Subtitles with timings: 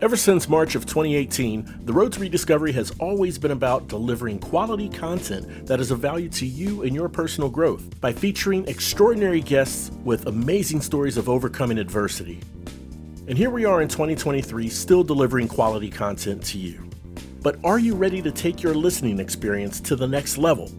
[0.00, 4.88] Ever since March of 2018, the Road to Rediscovery has always been about delivering quality
[4.88, 9.90] content that is of value to you and your personal growth by featuring extraordinary guests
[10.04, 12.38] with amazing stories of overcoming adversity.
[13.26, 16.88] And here we are in 2023, still delivering quality content to you.
[17.42, 20.70] But are you ready to take your listening experience to the next level?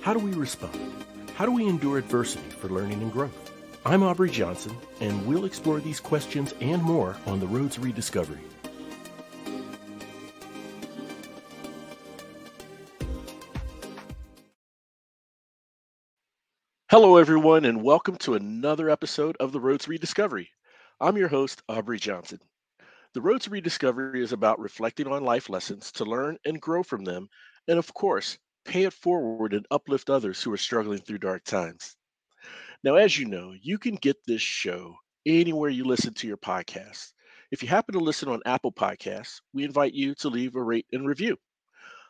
[0.00, 1.04] How do we respond?
[1.36, 3.52] How do we endure adversity for learning and growth?
[3.84, 8.40] I'm Aubrey Johnson, and we'll explore these questions and more on the road to rediscovery.
[16.90, 20.50] Hello, everyone, and welcome to another episode of the Road to Rediscovery.
[21.00, 22.40] I'm your host, Aubrey Johnson.
[23.16, 27.04] The Road to Rediscovery is about reflecting on life lessons to learn and grow from
[27.04, 27.30] them,
[27.66, 28.36] and of course,
[28.66, 31.96] pay it forward and uplift others who are struggling through dark times.
[32.84, 37.14] Now, as you know, you can get this show anywhere you listen to your podcast.
[37.50, 40.86] If you happen to listen on Apple Podcasts, we invite you to leave a rate
[40.92, 41.38] and review.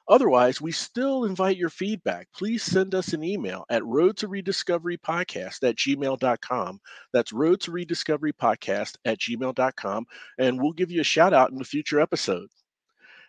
[0.08, 2.28] Otherwise, we still invite your feedback.
[2.32, 6.80] Please send us an email at road to rediscovery podcast at gmail.com.
[7.12, 10.06] That's road to rediscovery podcast at gmail.com.
[10.38, 12.48] And we'll give you a shout out in a future episode.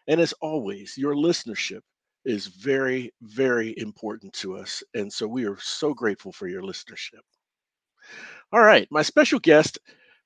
[0.07, 1.81] And as always, your listenership
[2.25, 4.83] is very, very important to us.
[4.93, 7.21] And so we are so grateful for your listenership.
[8.53, 9.79] All right, my special guest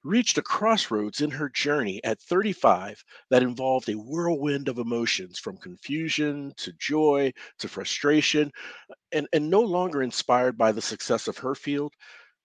[0.03, 5.57] reached a crossroads in her journey at 35 that involved a whirlwind of emotions from
[5.57, 8.51] confusion to joy to frustration.
[8.89, 11.93] Uh, and, and no longer inspired by the success of her field,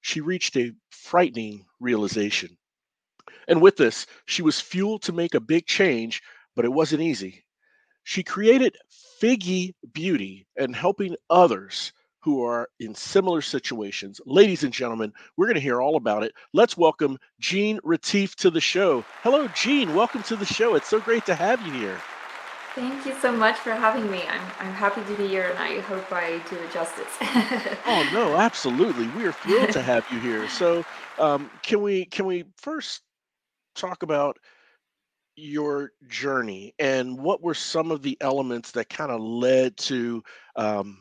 [0.01, 2.57] she reached a frightening realization.
[3.49, 6.23] And with this, she was fueled to make a big change,
[6.55, 7.45] but it wasn't easy.
[8.05, 8.77] She created
[9.21, 11.93] FIGGI Beauty and helping others
[12.27, 14.21] who are in similar situations.
[14.27, 16.35] Ladies and gentlemen, we're going to hear all about it.
[16.53, 19.05] Let's welcome Jeanne Retief to the show.
[19.23, 19.95] Hello, Jeanne.
[19.95, 20.75] Welcome to the show.
[20.75, 22.01] It's so great to have you here.
[22.75, 24.25] Thank you so much for having me.
[24.29, 27.07] I'm, I'm happy to be here and I hope I do it justice.
[27.87, 29.07] oh no, absolutely.
[29.17, 30.49] We are thrilled to have you here.
[30.49, 30.85] So
[31.21, 33.03] um, can we can we first
[33.77, 34.37] talk about
[35.37, 40.23] your journey and what were some of the elements that kind of led to
[40.57, 40.99] um,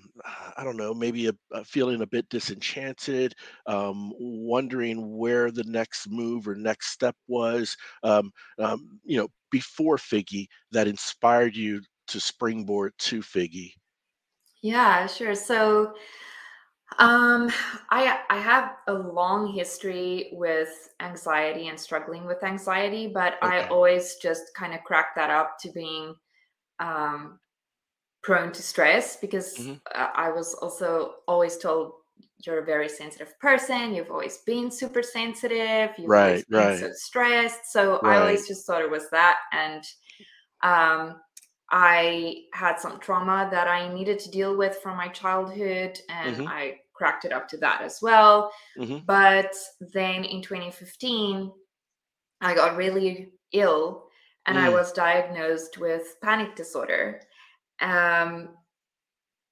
[0.57, 3.33] i don't know maybe a, a feeling a bit disenchanted
[3.65, 8.29] um, wondering where the next move or next step was um,
[8.59, 13.71] um you know before FIGGI that inspired you to springboard to FIGGI?
[14.61, 15.33] Yeah sure.
[15.33, 15.93] So
[16.99, 17.49] um,
[17.89, 24.15] I I have a long history with anxiety and struggling with anxiety, but I always
[24.21, 26.15] just kind of cracked that up to being
[26.79, 27.39] um,
[28.23, 31.93] prone to stress because hmm I was also always told
[32.45, 33.93] you're a very sensitive person.
[33.95, 35.91] You've always been super sensitive.
[35.97, 37.71] You've always Right, so right, stressed.
[37.71, 39.83] So I always just thought it was that, and
[40.63, 41.21] um,
[41.71, 46.47] I had some trauma that I needed to deal with from my childhood, and hmm
[46.47, 48.51] I cracked it up to that as well.
[48.77, 51.51] hmm But then in 2015,
[52.41, 54.09] I got really ill
[54.45, 54.73] and I Mm.
[54.73, 57.21] was diagnosed with panic disorder,
[57.81, 58.57] um,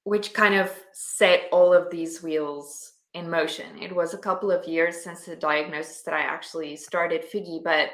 [0.04, 3.82] which kind of set all of these wheels in motion.
[3.82, 7.90] It was a couple of years since the diagnosis that I actually started FIGGI, but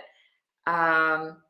[0.70, 1.42] um,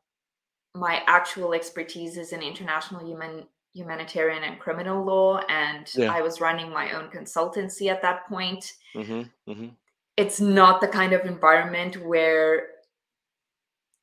[0.75, 6.11] my actual expertise is in international human humanitarian and criminal law and Yeah.
[6.11, 8.73] I was running my own consultancy at that point.
[8.93, 9.69] hmm hmm
[10.17, 12.67] It's not the kind of environment where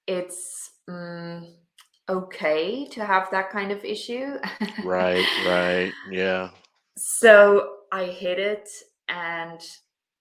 [0.06, 1.46] it's mm,
[2.08, 4.38] okay to have that kind of issue.
[4.84, 5.92] right, right.
[6.10, 6.50] Yeah.
[6.96, 8.68] So I hid it
[9.08, 9.60] and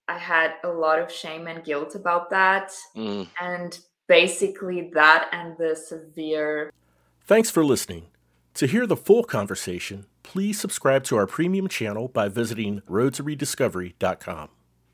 [0.10, 2.74] I had a lot of shame and guilt about that.
[2.96, 3.28] Mm.
[3.42, 6.72] And basically, that and the severe.
[7.26, 8.06] Thanks for listening.
[8.58, 14.50] To hear the full conversation, please subscribe to our premium channel by visiting roadtorediscovery.com.